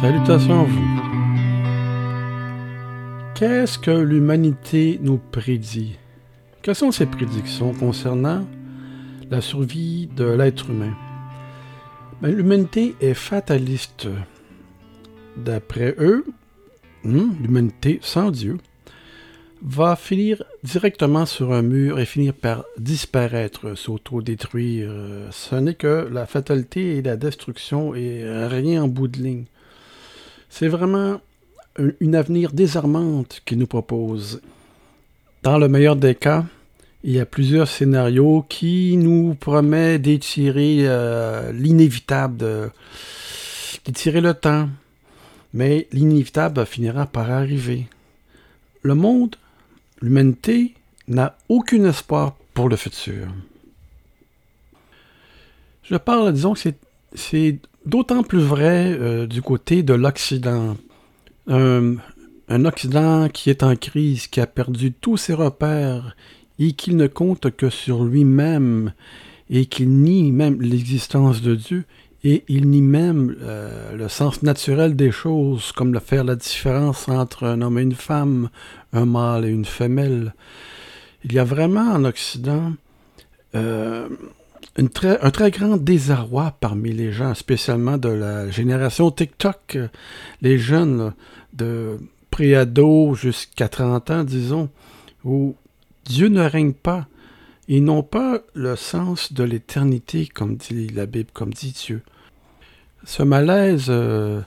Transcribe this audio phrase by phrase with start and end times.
[0.00, 1.00] Salutations à vous.
[3.34, 5.98] Qu'est-ce que l'humanité nous prédit?
[6.62, 8.46] Quelles sont ses prédictions concernant
[9.30, 10.94] la survie de l'être humain?
[12.22, 14.08] Ben, L'humanité est fataliste.
[15.36, 16.24] D'après eux,
[17.04, 18.56] hmm, l'humanité sans Dieu
[19.62, 24.90] va finir directement sur un mur et finir par disparaître, s'auto-détruire.
[25.30, 29.44] Ce n'est que la fatalité et la destruction et rien en bout de ligne.
[30.50, 31.20] C'est vraiment
[32.00, 34.42] une avenir désarmante qu'il nous propose.
[35.42, 36.44] Dans le meilleur des cas,
[37.04, 42.72] il y a plusieurs scénarios qui nous promettent d'étirer euh, l'inévitable,
[43.86, 44.68] d'étirer le temps.
[45.54, 47.86] Mais l'inévitable finira par arriver.
[48.82, 49.36] Le monde,
[50.02, 50.74] l'humanité,
[51.08, 53.28] n'a aucun espoir pour le futur.
[55.82, 56.60] Je parle, disons que
[57.14, 60.76] c'est d'autant plus vrai euh, du côté de l'Occident.
[61.48, 61.96] Un,
[62.64, 66.16] Occident qui est en crise, qui a perdu tous ses repères
[66.58, 68.92] et qui ne compte que sur lui-même
[69.48, 71.84] et qui nie même l'existence de Dieu
[72.22, 77.08] et il nie même euh, le sens naturel des choses, comme le faire la différence
[77.08, 78.50] entre un homme et une femme,
[78.92, 80.34] un mâle et une femelle.
[81.24, 82.72] Il y a vraiment en Occident
[83.54, 84.08] euh,
[84.76, 84.86] un
[85.30, 89.78] très grand désarroi parmi les gens, spécialement de la génération TikTok,
[90.42, 91.12] les jeunes
[91.52, 91.98] de
[92.30, 94.70] préado jusqu'à 30 ans, disons,
[95.24, 95.54] où
[96.04, 97.06] Dieu ne règne pas.
[97.68, 102.02] Ils n'ont pas le sens de l'éternité, comme dit la Bible, comme dit Dieu.
[103.04, 104.42] Ce malaise, euh,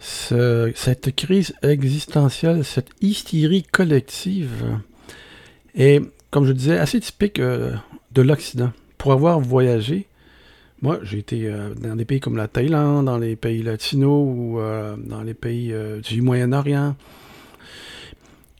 [0.00, 4.78] cette crise existentielle, cette hystérie collective
[5.74, 7.74] est, comme je disais, assez typique euh,
[8.12, 8.72] de l'Occident.
[9.00, 10.06] Pour avoir voyagé,
[10.82, 14.58] moi, j'ai été euh, dans des pays comme la Thaïlande, dans les pays latinos ou
[14.98, 16.94] dans les pays du Moyen-Orient.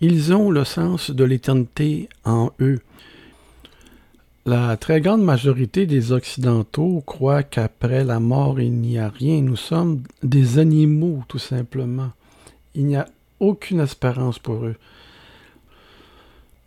[0.00, 2.80] Ils ont le sens de l'éternité en eux.
[4.46, 9.42] La très grande majorité des Occidentaux croient qu'après la mort, il n'y a rien.
[9.42, 12.12] Nous sommes des animaux, tout simplement.
[12.74, 13.06] Il n'y a
[13.40, 14.76] aucune espérance pour eux.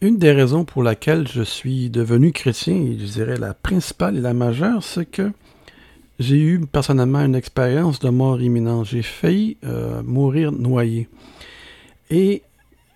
[0.04, 4.20] Une des raisons pour laquelle je suis devenu chrétien, et je dirais la principale et
[4.20, 5.32] la majeure, c'est que
[6.20, 8.86] j'ai eu personnellement une expérience de mort imminente.
[8.86, 11.08] J'ai failli euh, mourir noyé.
[12.10, 12.42] Et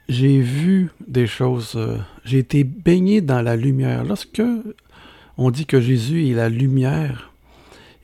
[0.10, 1.96] j'ai vu des choses, euh,
[2.26, 4.04] j'ai été baigné dans la lumière.
[4.04, 4.44] Lorsque
[5.38, 7.32] on dit que Jésus est la lumière,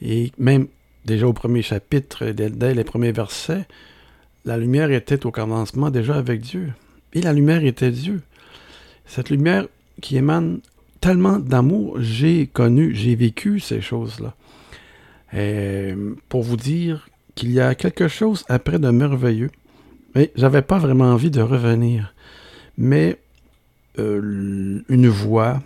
[0.02, 0.68] et même
[1.04, 3.66] déjà au premier chapitre, dès, les premiers versets,
[4.46, 6.72] la lumière était au commencement déjà avec Dieu.
[7.12, 8.22] Et la lumière était Dieu.
[9.06, 9.68] Cette lumière
[10.02, 10.60] qui émane
[11.02, 14.36] tellement d'amour, j'ai connu, j'ai vécu ces choses-là.
[15.36, 15.94] Et
[16.30, 19.52] pour vous dire qu'il y a quelque chose après de merveilleux,
[20.16, 22.14] mais j'avais pas vraiment envie de revenir.
[22.78, 23.18] Mais
[24.00, 25.62] euh, une voix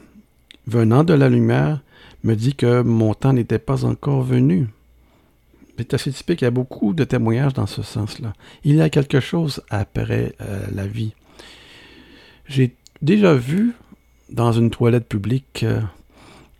[0.66, 1.82] venant de la lumière
[2.24, 4.68] me dit que mon temps n'était pas encore venu.
[5.78, 8.34] C'est assez typique, il y a beaucoup de témoignages dans ce sens-là.
[8.64, 11.14] Il y a quelque chose après euh, la vie.
[12.48, 13.74] J'ai déjà vu
[14.30, 15.82] dans une toilette publique euh,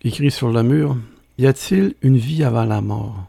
[0.02, 0.96] écrit sur le mur
[1.38, 3.26] Y a-t-il une vie avant la mort?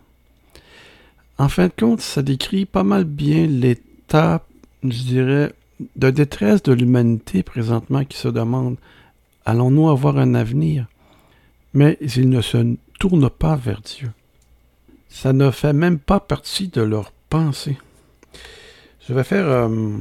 [1.38, 4.44] En fin de compte, ça décrit pas mal bien l'état
[4.84, 5.54] je dirais,
[5.96, 8.78] de détresse de l'humanité présentement qui se demande
[9.46, 10.86] allons-nous avoir un avenir?
[11.74, 14.12] Mais ils ne se tournent pas vers Dieu.
[15.10, 17.78] Ça ne fait même pas partie de leur pensée.
[19.08, 19.98] Je vais faire euh,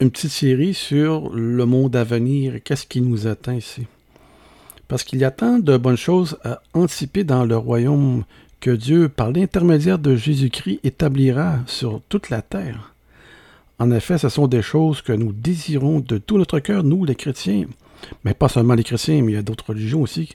[0.00, 3.86] une petite série sur le monde à venir qu'est-ce qui nous attend ici.
[4.86, 8.24] Parce qu'il y a tant de bonnes choses à anticiper dans le royaume
[8.60, 12.94] que Dieu, par l'intermédiaire de Jésus-Christ, établira sur toute la terre.
[13.80, 17.14] En effet, ce sont des choses que nous désirons de tout notre cœur, nous les
[17.14, 17.66] chrétiens,
[18.24, 20.30] mais pas seulement les chrétiens, mais il y a d'autres religions aussi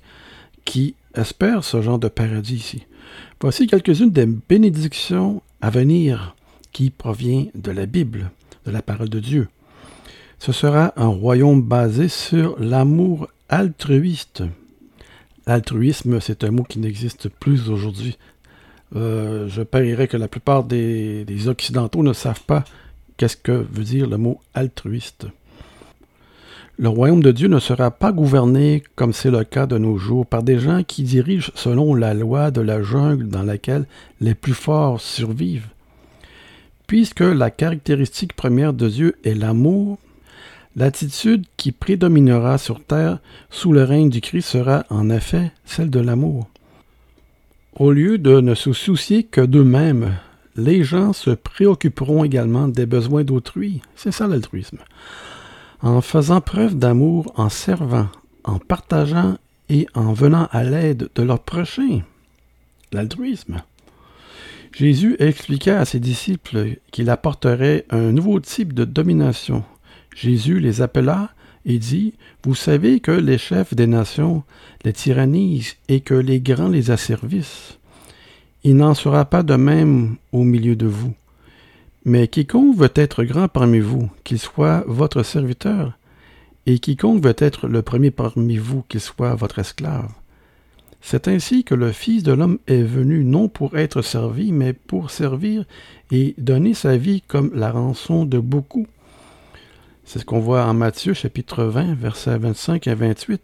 [0.65, 2.85] qui espèrent ce genre de paradis ici.
[3.41, 6.35] Voici quelques-unes des bénédictions à venir
[6.71, 8.31] qui proviennent de la Bible,
[8.65, 9.47] de la parole de Dieu.
[10.39, 14.43] Ce sera un royaume basé sur l'amour altruiste.
[15.47, 18.17] L'altruisme, c'est un mot qui n'existe plus aujourd'hui.
[18.95, 22.63] Euh, je parierais que la plupart des Occidentaux ne savent pas
[23.17, 25.27] Qu'est-ce que veut dire le mot altruiste
[26.77, 30.25] Le royaume de Dieu ne sera pas gouverné, comme c'est le cas de nos jours,
[30.25, 33.85] par des gens qui dirigent selon la loi de la jungle dans laquelle
[34.19, 35.67] les plus forts survivent.
[36.93, 39.97] Puisque la caractéristique première de Dieu est l'amour,
[40.75, 43.17] l'attitude qui prédominera sur terre
[43.49, 46.47] sous le règne du Christ sera en effet celle de l'amour.
[47.77, 50.13] Au lieu de ne se soucier que d'eux-mêmes,
[50.55, 53.81] les gens se préoccuperont également des besoins d'autrui.
[53.95, 54.77] C'est ça l'altruisme.
[55.81, 58.09] En faisant preuve d'amour, en servant,
[58.43, 62.01] en partageant et en venant à l'aide de leur prochain.
[62.91, 63.63] L'altruisme.
[64.73, 69.63] Jésus expliqua à ses disciples qu'il apporterait un nouveau type de domination.
[70.15, 71.29] Jésus les appela
[71.65, 74.43] et dit, Vous savez que les chefs des nations
[74.83, 77.77] les tyrannisent et que les grands les asservissent.
[78.63, 81.13] Il n'en sera pas de même au milieu de vous.
[82.03, 85.97] Mais quiconque veut être grand parmi vous, qu'il soit votre serviteur,
[86.65, 90.09] et quiconque veut être le premier parmi vous, qu'il soit votre esclave.
[91.05, 95.11] C'est ainsi que le Fils de l'homme est venu non pour être servi, mais pour
[95.11, 95.65] servir
[96.11, 98.87] et donner sa vie comme la rançon de beaucoup.
[100.05, 103.41] C'est ce qu'on voit en Matthieu chapitre 20, versets 25 à 28.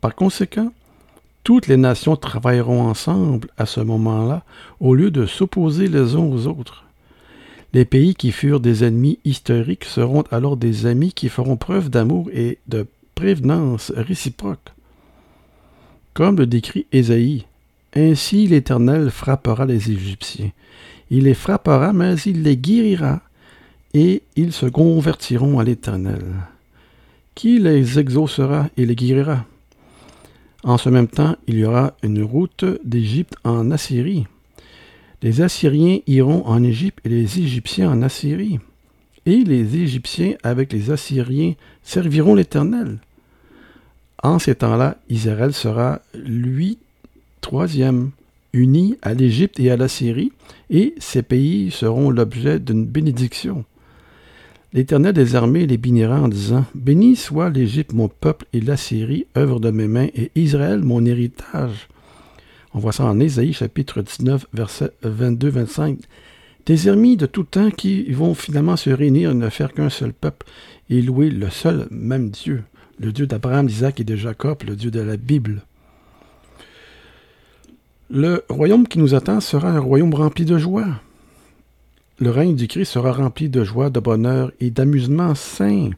[0.00, 0.72] Par conséquent,
[1.44, 4.42] toutes les nations travailleront ensemble à ce moment-là,
[4.80, 6.84] au lieu de s'opposer les uns aux autres.
[7.74, 12.30] Les pays qui furent des ennemis historiques seront alors des amis qui feront preuve d'amour
[12.32, 14.72] et de prévenance réciproque.
[16.16, 17.44] Comme le décrit Ésaïe,
[17.94, 20.50] ainsi l'Éternel frappera les Égyptiens.
[21.10, 23.20] Il les frappera, mais il les guérira
[23.92, 26.24] et ils se convertiront à l'Éternel,
[27.34, 29.44] qui les exaucera et les guérira.
[30.64, 34.26] En ce même temps, il y aura une route d'Égypte en Assyrie.
[35.20, 38.58] Les Assyriens iront en Égypte et les Égyptiens en Assyrie.
[39.26, 41.52] Et les Égyptiens avec les Assyriens
[41.82, 43.00] serviront l'Éternel.
[44.22, 46.78] En ces temps-là, Israël sera, lui,
[47.40, 48.10] troisième,
[48.52, 50.32] uni à l'Égypte et à l'Assyrie,
[50.70, 53.64] et ces pays seront l'objet d'une bénédiction.
[54.72, 59.60] L'Éternel des armées les bénira en disant Béni soit l'Égypte mon peuple et l'Assyrie œuvre
[59.60, 61.88] de mes mains et Israël mon héritage.
[62.74, 65.98] On voit ça en Ésaïe chapitre 19 versets 22-25.
[66.66, 70.12] Des ennemis de tout temps qui vont finalement se réunir et ne faire qu'un seul
[70.12, 70.44] peuple
[70.90, 72.64] et louer le seul même Dieu,
[72.98, 75.62] le Dieu d'Abraham, d'Isaac et de Jacob, le Dieu de la Bible.
[78.08, 81.00] Le royaume qui nous attend sera un royaume rempli de joie.
[82.18, 85.90] Le règne du Christ sera rempli de joie, de bonheur et d'amusement sain.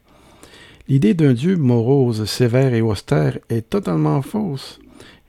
[0.88, 4.80] L'idée d'un Dieu morose, sévère et austère est totalement fausse.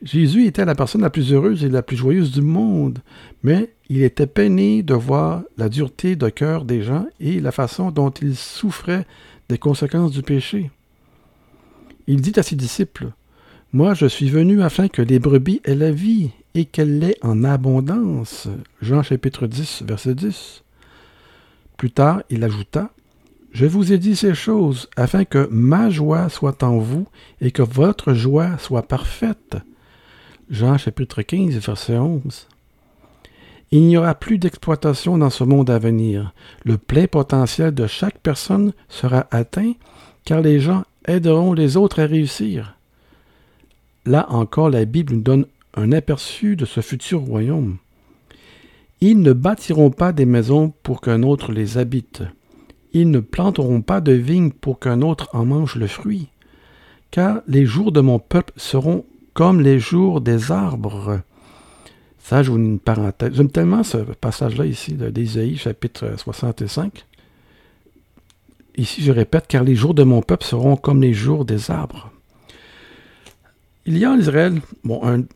[0.02, 3.00] Jésus était la personne la plus heureuse et la plus joyeuse du monde,
[3.42, 7.90] mais il était peiné de voir la dureté de cœur des gens et la façon
[7.90, 9.06] dont ils souffraient
[9.50, 10.70] des conséquences du péché.
[12.12, 13.12] Il dit à ses disciples,
[13.72, 17.44] Moi je suis venu afin que les brebis aient la vie et qu'elle l'ait en
[17.44, 18.48] abondance.
[18.82, 20.64] Jean chapitre 10, verset 10.
[21.76, 22.90] Plus tard, il ajouta,
[23.52, 27.06] Je vous ai dit ces choses afin que ma joie soit en vous
[27.40, 29.58] et que votre joie soit parfaite.
[30.50, 32.48] Jean chapitre 15, verset 11.
[33.70, 36.34] Il n'y aura plus d'exploitation dans ce monde à venir.
[36.64, 39.74] Le plein potentiel de chaque personne sera atteint
[40.24, 42.76] car les gens aideront les autres à réussir.
[44.06, 47.76] Là encore, la Bible nous donne un aperçu de ce futur royaume.
[49.00, 52.22] Ils ne bâtiront pas des maisons pour qu'un autre les habite.
[52.92, 56.28] Ils ne planteront pas de vignes pour qu'un autre en mange le fruit.
[57.10, 61.20] Car les jours de mon peuple seront comme les jours des arbres.
[62.18, 63.34] Ça, je une parenthèse.
[63.34, 64.96] J'aime tellement ce passage-là ici
[65.56, 67.06] chapitre 65.
[68.76, 72.10] Ici, je répète, car les jours de mon peuple seront comme les jours des arbres.
[73.86, 74.60] Il y a en Israël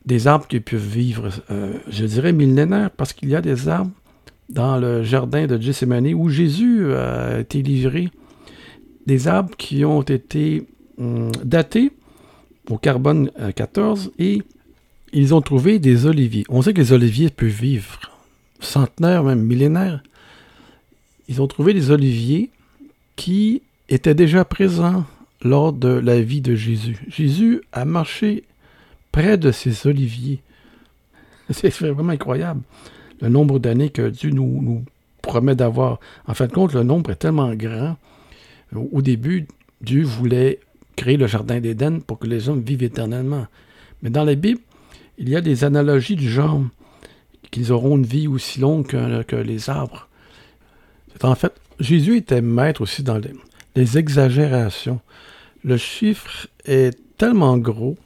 [0.04, 3.90] des arbres qui peuvent vivre, euh, je dirais, millénaires, parce qu'il y a des arbres
[4.48, 8.10] dans le jardin de Gethsemane où Jésus a été livré,
[9.06, 10.66] des arbres qui ont été
[10.98, 11.92] hum, datés
[12.70, 14.42] au carbone 14 euh, et
[15.12, 16.44] ils ont trouvé des oliviers.
[16.48, 17.98] On sait que les oliviers peuvent vivre
[18.60, 20.02] centenaires, même millénaires.
[21.28, 22.50] Ils ont trouvé des oliviers
[23.16, 25.04] qui étaient déjà présents
[25.42, 26.98] lors de la vie de Jésus.
[27.08, 28.44] Jésus a marché
[29.12, 30.40] près de ces oliviers.
[31.50, 32.62] C'est vraiment incroyable.
[33.20, 34.84] Le nombre d'années que Dieu nous,
[35.22, 36.00] promet d'avoir.
[36.26, 37.96] En fin de compte, le nombre est tellement grand.
[38.74, 39.46] Au début,
[39.80, 40.60] Dieu voulait
[40.96, 43.46] créer le jardin d'Éden pour que les hommes vivent éternellement.
[44.02, 44.60] Mais dans la Bible,
[45.18, 46.62] il y a des analogies du genre
[47.50, 50.08] qu'ils auront une vie aussi longue que, les arbres.
[51.22, 53.20] En fait, Jésus était maître aussi dans
[53.74, 55.00] les exagérations
[55.64, 57.96] le chiffre est tellement gros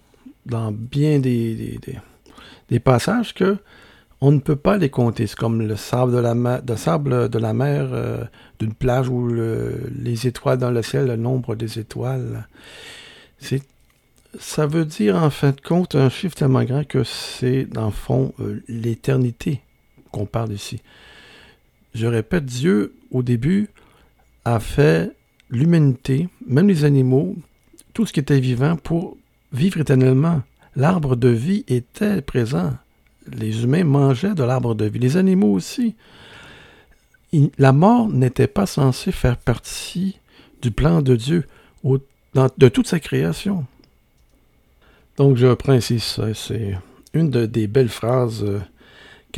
[0.46, 1.78] dans bien des,
[2.82, 3.58] passages que
[4.20, 5.26] on ne peut pas les compter.
[5.26, 8.24] C'est comme le sable de la, mer, euh,
[8.58, 12.48] d'une plage ou les étoiles dans le ciel, le nombre des étoiles.
[14.38, 17.92] Ça veut dire en fin de compte un chiffre tellement grand que c'est dans le
[17.92, 19.60] fond euh, l'éternité
[20.10, 20.80] qu'on parle ici.
[21.98, 23.68] Je répète, Dieu, au début,
[24.44, 25.12] a fait
[25.50, 27.36] l'humanité, même les animaux,
[27.92, 29.16] tout ce qui était vivant pour
[29.52, 30.42] vivre éternellement.
[30.76, 32.72] L'arbre de vie était présent.
[33.26, 35.96] Les humains mangeaient de l'arbre de vie, les animaux aussi.
[37.58, 40.18] la mort n'était pas censée faire partie
[40.62, 41.44] du plan de Dieu,
[41.84, 43.66] de toute sa création.
[45.16, 46.78] Donc je reprends ici c'est
[47.12, 48.60] une des belles phrases, euh,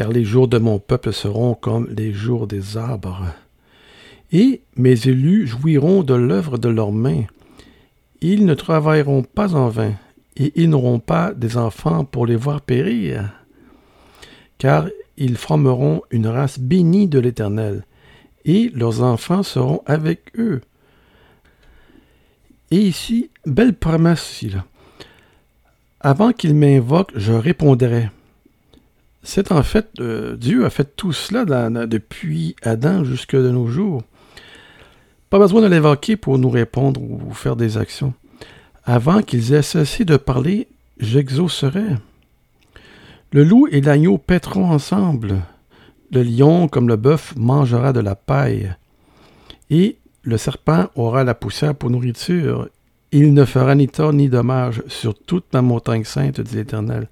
[0.00, 3.26] car les jours de mon peuple seront comme les jours des arbres.
[4.32, 7.24] Et mes élus jouiront de l'œuvre de leurs mains.
[8.22, 9.92] Ils ne travailleront pas en vain,
[10.38, 13.30] et ils n'auront pas des enfants pour les voir périr,
[14.56, 14.88] car
[15.18, 17.84] ils formeront une race bénie de l'Éternel,
[18.46, 20.62] et leurs enfants seront avec eux.
[22.70, 24.46] Et ici, belle promesse.
[26.00, 28.08] Avant qu'il m'invoque, je répondrai.
[29.22, 31.44] C'est en fait, euh, Dieu a fait tout cela
[31.86, 34.02] depuis Adam jusque de nos jours.
[35.28, 38.14] Pas besoin de l'évoquer pour nous répondre ou faire des actions.
[38.84, 41.84] Avant qu'ils aient cessé de parler, j'exaucerai.
[43.30, 45.42] Le loup et l'agneau paîtront ensemble.
[46.10, 48.74] Le lion, comme le bœuf, mangera de la paille.
[49.68, 52.68] Et le serpent aura la poussière pour nourriture.
[53.12, 57.08] Il ne fera ni tort ni dommage sur toute ma montagne sainte, dit l'Éternel.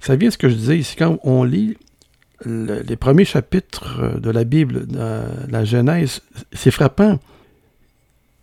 [0.00, 1.76] Ça vient ce que je disais ici quand on lit
[2.46, 7.18] les premiers chapitres de la Bible, de la Genèse, c'est frappant.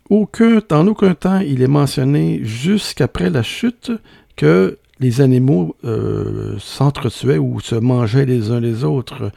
[0.08, 3.90] Aucun, en aucun temps il est mentionné jusqu'après la chute
[4.36, 9.32] que les animaux euh, s'entretuaient ou se mangeaient les uns les autres.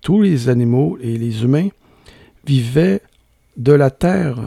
[0.00, 1.68] Tous les animaux et les humains
[2.46, 3.02] vivaient
[3.56, 4.38] de la terre,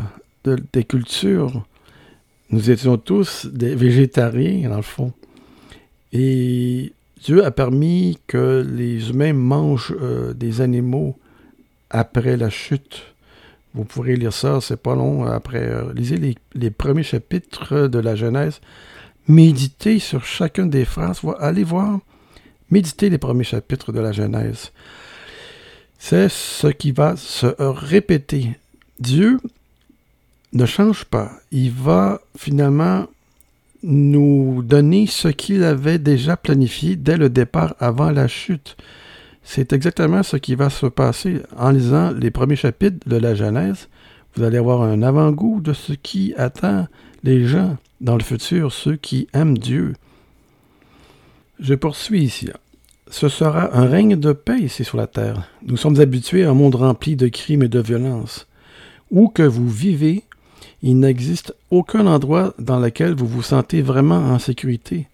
[0.46, 1.66] des cultures.
[2.50, 5.14] Nous étions tous des végétariens, dans le fond.
[6.14, 11.18] Et Dieu a permis que les humains mangent euh, des animaux
[11.90, 13.04] après la chute.
[13.74, 15.26] Vous pourrez lire ça, c'est pas long.
[15.26, 18.62] Après, euh, lisez les, premiers chapitres de la Genèse.
[19.28, 21.22] Méditez sur chacun des phrases.
[21.40, 22.00] Allez voir.
[22.72, 24.72] Méditez les premiers chapitres de la Genèse.
[25.98, 28.58] C'est ce qui va se répéter.
[29.00, 29.40] Dieu
[30.54, 31.32] ne change pas.
[31.52, 33.08] Il va finalement
[33.84, 38.76] nous donner ce qu'il avait déjà planifié dès le départ avant la chute.
[39.44, 43.88] C'est exactement ce qui va se passer en lisant les premiers chapitres de la Genèse.
[44.36, 46.88] Vous allez avoir un avant-goût de ce qui attend
[47.24, 49.94] les gens dans le futur, ceux qui aiment Dieu.
[51.60, 52.50] Je poursuis ici.
[53.10, 55.50] Ce sera un règne de paix ici sur la terre.
[55.66, 58.48] Nous sommes habitués à un monde rempli de crimes et de violences.
[59.10, 60.24] Où que vous vivez,
[60.82, 65.08] il n'existe aucun endroit dans lequel vous vous sentez vraiment en sécurité.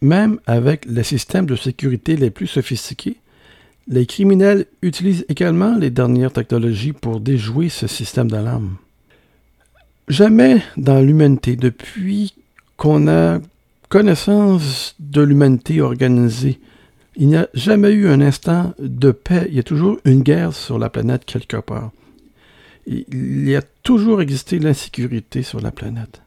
[0.00, 3.16] Même avec les systèmes de sécurité les plus sophistiqués,
[3.88, 8.76] les criminels utilisent également les dernières technologies pour déjouer ce système d'alarme.
[10.08, 12.34] Jamais dans l'humanité, depuis
[12.76, 13.40] qu'on a
[13.88, 16.60] connaissance de l'humanité organisée,
[17.16, 19.46] il n'y a jamais eu un instant de paix.
[19.48, 21.90] Il y a toujours une guerre sur la planète quelque part
[22.86, 26.22] il y a toujours existé l'insécurité sur la planète.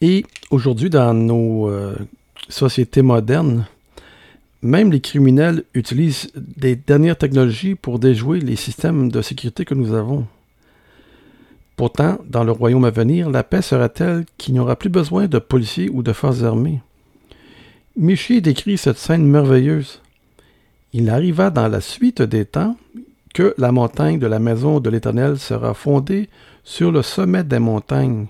[0.00, 1.94] Et aujourd'hui, dans nos euh,
[2.48, 3.66] sociétés modernes,
[4.62, 9.94] même les criminels utilisent des dernières technologies pour déjouer les systèmes de sécurité que nous
[9.94, 10.26] avons.
[11.76, 15.26] Pourtant, dans le royaume à venir, la paix sera telle qu'il n'y aura plus besoin
[15.28, 16.80] de policiers ou de forces armées.
[17.96, 20.00] Miché décrit cette scène merveilleuse.
[20.92, 22.76] Il arriva dans la suite des temps
[23.34, 26.28] que la montagne de la maison de l'Éternel sera fondée
[26.64, 28.26] sur le sommet des montagnes,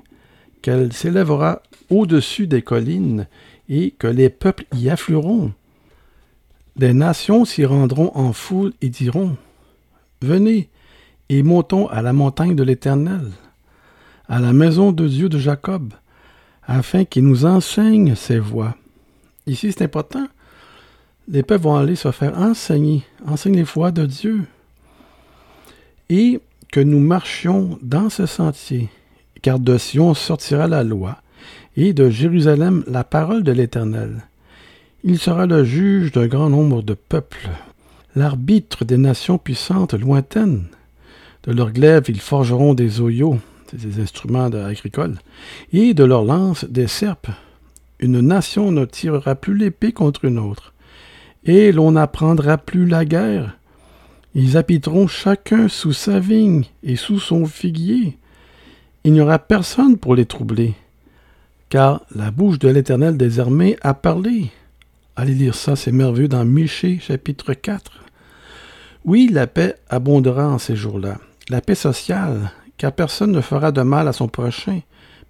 [0.63, 3.27] qu'elle s'élèvera au-dessus des collines,
[3.69, 5.53] et que les peuples y afflueront.
[6.77, 9.37] Des nations s'y rendront en foule et diront
[10.23, 10.69] Venez
[11.29, 13.31] et montons à la montagne de l'Éternel,
[14.29, 15.95] à la maison de Dieu de Jacob,
[16.67, 18.77] afin qu'il nous enseigne ses voies.
[19.47, 20.27] Ici, c'est important.
[21.29, 24.47] Les peuples vont aller se faire enseigner, enseigner les voies de Dieu
[26.11, 26.41] et
[26.71, 28.89] que nous marchions dans ce sentier,
[29.41, 31.23] car de Sion sortira la loi,
[31.77, 34.25] et de Jérusalem la parole de l'Éternel.
[35.05, 37.49] Il sera le juge d'un grand nombre de peuples,
[38.15, 40.65] l'arbitre des nations puissantes lointaines.
[41.45, 43.39] De leurs glaives ils forgeront des oyaux,
[43.73, 45.19] des instruments agricoles,
[45.73, 47.31] et de leurs lances des serpes.
[48.01, 50.75] Une nation ne tirera plus l'épée contre une autre,
[51.45, 53.57] et l'on n'apprendra plus la guerre,
[54.35, 58.17] ils habiteront chacun sous sa vigne et sous son figuier.
[59.03, 60.75] Il n'y aura personne pour les troubler,
[61.69, 64.51] car la bouche de l'Éternel des armées a parlé.
[65.17, 68.05] Allez lire ça, c'est merveilleux dans Michée chapitre 4.
[69.05, 71.19] Oui, la paix abondera en ces jours-là.
[71.49, 74.81] La paix sociale, car personne ne fera de mal à son prochain,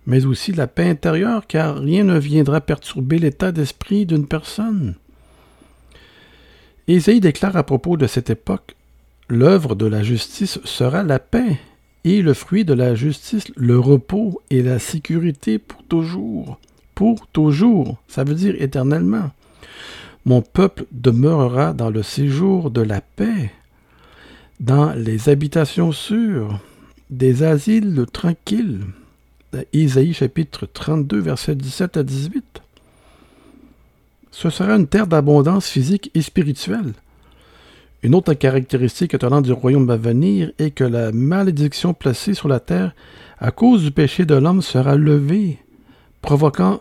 [0.06, 4.94] mais aussi la paix intérieure, car rien ne viendra perturber l'état d'esprit d'une personne.
[6.88, 8.74] Ésaïe déclare à propos de cette époque
[9.30, 11.60] L'œuvre de la justice sera la paix,
[12.02, 16.58] et le fruit de la justice, le repos et la sécurité pour toujours.
[16.96, 19.30] Pour toujours, ça veut dire éternellement.
[20.24, 23.52] Mon peuple demeurera dans le séjour de la paix,
[24.58, 26.58] dans les habitations sûres,
[27.08, 28.80] des asiles tranquilles.
[29.72, 32.62] Isaïe chapitre 32, versets 17 à 18.
[34.32, 36.94] Ce sera une terre d'abondance physique et spirituelle.
[38.02, 42.58] Une autre caractéristique étonnante du royaume à venir est que la malédiction placée sur la
[42.58, 42.94] terre
[43.38, 45.58] à cause du péché de l'homme sera levée,
[46.22, 46.80] provoquant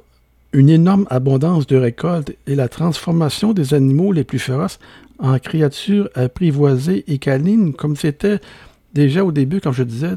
[0.53, 4.79] une énorme abondance de récoltes et la transformation des animaux les plus féroces
[5.19, 8.39] en créatures apprivoisées et câlines, comme c'était
[8.93, 10.15] déjà au début, comme je disais,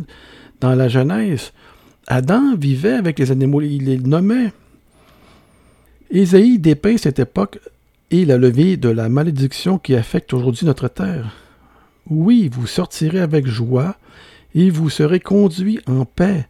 [0.61, 1.52] dans la Genèse.
[2.06, 4.52] Adam vivait avec les animaux, il les nommait.
[6.11, 7.59] Ésaïe dépeint cette époque
[8.12, 11.35] et la levée de la malédiction qui affecte aujourd'hui notre terre.
[12.11, 13.97] Oui, vous sortirez avec joie
[14.54, 16.47] et vous serez conduits en paix.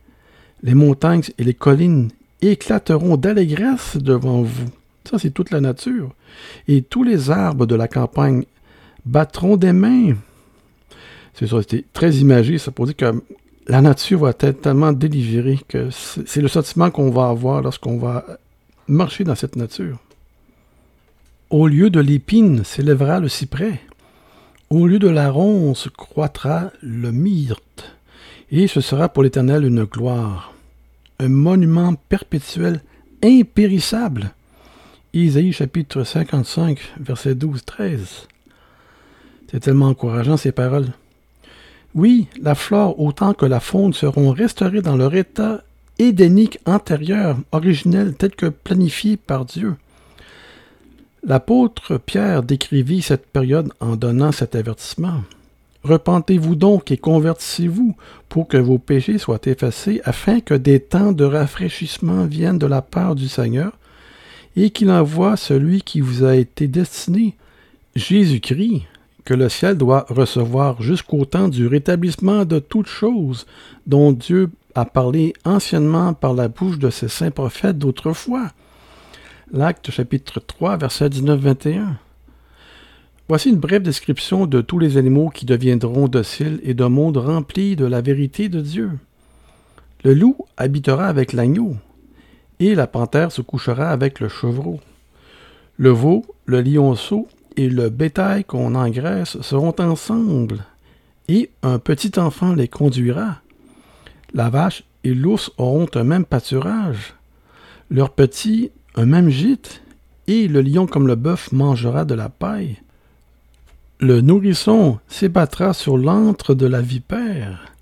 [0.64, 2.10] Les montagnes et les collines
[2.42, 4.70] éclateront d'allégresse devant vous.
[5.08, 6.12] Ça, c'est toute la nature.
[6.66, 8.44] Et tous les arbres de la campagne
[9.06, 10.14] battront des mains.
[11.34, 11.58] C'est ça,
[11.92, 12.58] très imagé.
[12.58, 13.22] Ça pour dire que
[13.68, 18.26] la nature va être tellement délivrée que c'est le sentiment qu'on va avoir lorsqu'on va
[18.88, 19.98] marcher dans cette nature.
[21.52, 23.78] Au lieu de l'épine s'élèvera le cyprès.
[24.70, 27.94] Au lieu de la ronce croîtra le myrte.
[28.50, 30.54] Et ce sera pour l'Éternel une gloire,
[31.18, 32.80] un monument perpétuel
[33.22, 34.30] impérissable.
[35.12, 37.98] Isaïe chapitre 55, verset 12-13.
[39.50, 40.88] C'est tellement encourageant ces paroles.
[41.94, 45.62] Oui, la flore autant que la faune seront restaurées dans leur état
[45.98, 49.76] édénique antérieur, originel, tel que planifié par Dieu.
[51.24, 55.22] L'apôtre Pierre décrivit cette période en donnant cet avertissement.
[55.84, 57.94] Repentez-vous donc et convertissez-vous
[58.28, 62.82] pour que vos péchés soient effacés, afin que des temps de rafraîchissement viennent de la
[62.82, 63.72] part du Seigneur,
[64.56, 67.36] et qu'il envoie celui qui vous a été destiné,
[67.94, 68.82] Jésus-Christ,
[69.24, 73.46] que le ciel doit recevoir jusqu'au temps du rétablissement de toutes choses,
[73.86, 78.50] dont Dieu a parlé anciennement par la bouche de ses saints prophètes d'autrefois.
[79.54, 81.88] L'acte chapitre 3, verset 19-21.
[83.28, 87.76] Voici une brève description de tous les animaux qui deviendront dociles et d'un monde rempli
[87.76, 88.92] de la vérité de Dieu.
[90.04, 91.76] Le loup habitera avec l'agneau,
[92.60, 94.80] et la panthère se couchera avec le chevreau.
[95.76, 100.64] Le veau, le lionceau et le bétail qu'on engraisse seront ensemble,
[101.28, 103.42] et un petit enfant les conduira.
[104.32, 107.12] La vache et l'ours auront un même pâturage.
[107.90, 109.82] Leurs petits un même gîte,
[110.26, 112.76] et le lion comme le bœuf mangera de la paille.
[114.00, 117.72] Le nourrisson s'ébattra sur l'antre de la vipère,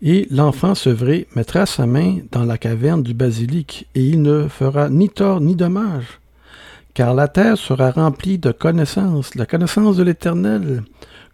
[0.00, 4.88] et l'enfant sevré mettra sa main dans la caverne du basilic, et il ne fera
[4.88, 6.20] ni tort ni dommage,
[6.94, 10.82] car la terre sera remplie de connaissance, la connaissance de l'Éternel,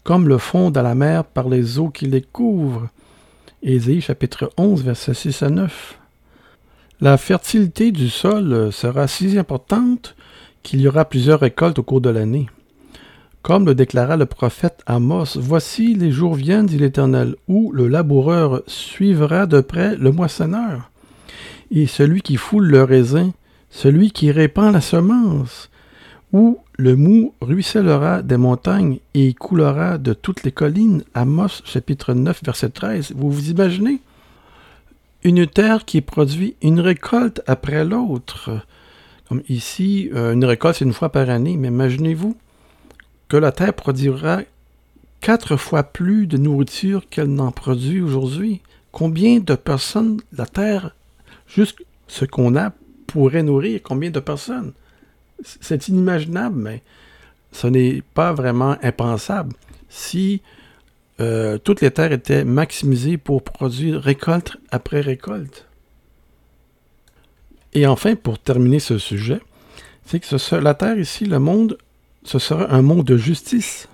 [0.03, 2.88] comme le fond de la mer par les eaux qui les couvrent.
[4.01, 5.99] Chapitre 11, versets 6 à 9.
[7.01, 10.15] La fertilité du sol euh, sera si importante
[10.63, 12.49] qu'il y aura plusieurs récoltes au cours de l'année.
[13.43, 18.63] Comme le déclara le prophète Amos, Voici les jours viennent, dit l'Éternel, où le laboureur
[18.69, 20.91] suivra de près le moissonneur,
[21.73, 23.33] et celui qui foule le raisin,
[23.71, 25.71] celui qui répand la semence,
[26.33, 31.03] où le mou ruissellera des montagnes et coulera de toutes les collines.
[31.13, 33.15] Amos chapitre 9 verset 13.
[33.17, 34.01] Vous vous imaginez
[35.25, 38.61] une terre qui produit une récolte après l'autre.
[39.29, 42.37] Comme ici, euh, une récolte, c'est une fois par année, mais imaginez-vous
[43.29, 44.43] que la terre produira
[45.23, 48.61] quatre fois plus de nourriture qu'elle n'en produit aujourd'hui.
[48.93, 50.95] Combien de personnes la terre,
[51.49, 52.73] juste ce qu'on a,
[53.07, 53.81] pourrait nourrir?
[53.83, 54.75] Combien de personnes?
[55.43, 56.83] C'est inimaginable, mais
[57.51, 59.55] ce n'est pas vraiment impensable.
[59.89, 60.43] Si
[61.20, 65.66] euh, toutes les terres étaient maximisées pour produire récolte après récolte.
[67.72, 69.40] Et enfin, pour terminer ce sujet,
[70.07, 71.79] c'est que ce, la terre ici, le monde,
[72.24, 73.88] ce sera un monde de justice.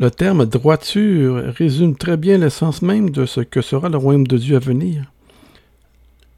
[0.00, 4.38] Le terme droiture résume très bien l'essence même de ce que sera le royaume de
[4.38, 5.10] Dieu à venir.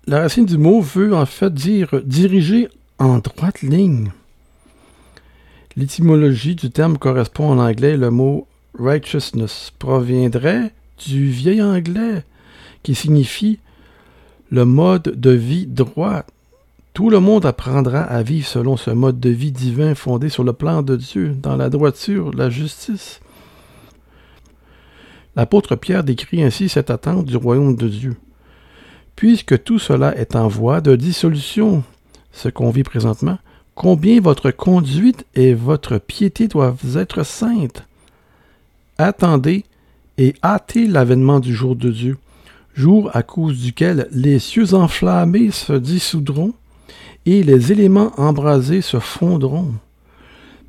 [0.06, 4.12] La racine du mot veut en fait dire diriger en droite ligne.
[5.76, 8.46] L'étymologie du terme correspond en anglais le mot
[8.78, 10.72] righteousness proviendrait
[11.06, 12.24] du vieil anglais
[12.82, 13.58] qui signifie
[14.50, 16.24] le mode de vie droit.
[16.92, 20.52] Tout le monde apprendra à vivre selon ce mode de vie divin fondé sur le
[20.52, 23.20] plan de Dieu, dans la droiture, la justice.
[25.36, 28.16] L'apôtre Pierre décrit ainsi cette attente du royaume de Dieu.
[29.14, 31.84] Puisque tout cela est en voie de dissolution,
[32.32, 33.38] ce qu'on vit présentement,
[33.74, 37.86] combien votre conduite et votre piété doivent être saintes.
[39.00, 39.64] Attendez
[40.18, 42.18] et hâtez l'avènement du jour de Dieu,
[42.74, 46.52] jour à cause duquel les cieux enflammés se dissoudront
[47.24, 49.72] et les éléments embrasés se fondront.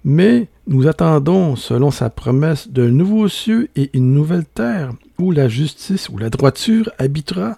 [0.05, 5.49] Mais nous attendons, selon sa promesse, de nouveaux cieux et une nouvelle terre, où la
[5.49, 7.57] justice ou la droiture habitera.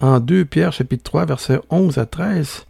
[0.00, 2.64] En 2 Pierre chapitre 3 versets 11 à 13,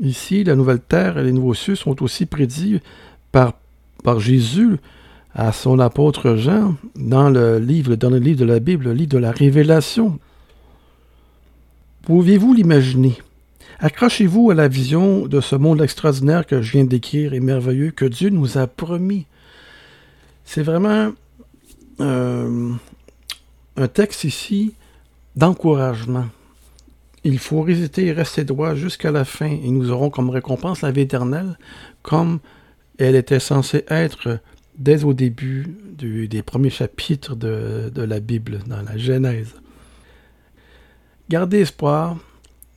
[0.00, 2.82] ici la nouvelle terre et les nouveaux cieux sont aussi prédits
[3.30, 3.54] par,
[4.04, 4.76] par Jésus
[5.34, 9.10] à son apôtre Jean dans le livre, dans le livre de la Bible, le livre
[9.10, 10.18] de la Révélation.
[12.02, 13.16] Pouviez-vous l'imaginer?
[13.78, 18.04] Accrochez-vous à la vision de ce monde extraordinaire que je viens d'écrire et merveilleux que
[18.04, 19.26] Dieu nous a promis.
[20.44, 21.12] C'est vraiment
[22.00, 22.72] euh,
[23.76, 24.74] un texte ici
[25.36, 26.26] d'encouragement.
[27.24, 30.90] Il faut résister et rester droit jusqu'à la fin et nous aurons comme récompense la
[30.90, 31.56] vie éternelle
[32.02, 32.40] comme
[32.98, 34.40] elle était censée être
[34.76, 35.66] dès au début
[35.98, 39.54] des premiers chapitres de, la Bible, dans la Genèse.
[41.28, 42.16] Gardez espoir,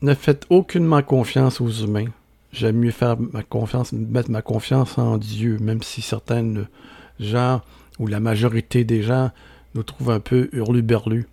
[0.02, 2.08] ne faites aucunement confiance aux humains.
[2.52, 6.68] J'aime mieux faire ma confiance, mettre ma confiance en Dieu, même si certaines
[7.20, 7.62] gens
[8.00, 9.32] ou la majorité des gens
[9.74, 11.26] nous trouvent un peu hurluberlus.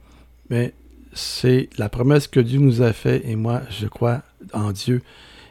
[0.51, 0.75] Mais
[1.13, 4.23] c'est la promesse que Dieu nous a faite et moi, je crois
[4.53, 5.03] en Dieu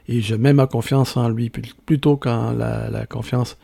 [0.07, 3.57] et je mets ma confiance en lui plutôt qu'en la confiance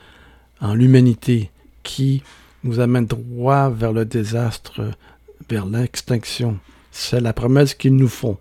[0.60, 1.50] en l'humanité
[1.82, 2.22] qui
[2.64, 4.92] nous amène droit vers le désastre,
[5.48, 6.58] vers l'extinction.
[6.90, 8.38] C'est la promesse qu'ils nous font.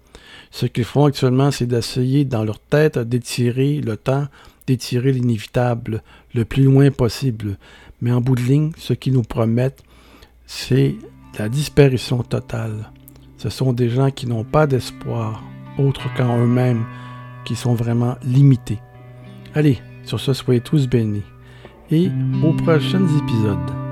[0.51, 4.27] Ce qu'ils font actuellement, c'est d'essayer dans leur tête d'étirer le temps,
[4.65, 6.01] d'étirer l'inévitable
[6.33, 7.57] le plus loin possible.
[8.01, 9.83] Mais en bout de ligne, ce qu'ils nous promettent,
[10.45, 10.95] c'est
[11.37, 12.91] la disparition totale.
[13.37, 15.43] Ce sont des gens qui n'ont pas d'espoir,
[15.77, 16.85] autre qu'en eux-mêmes,
[17.45, 18.79] qui sont vraiment limités.
[19.53, 21.23] Allez, sur ce, soyez tous bénis.
[21.89, 22.09] Et
[22.43, 23.86] aux prochains épisodes.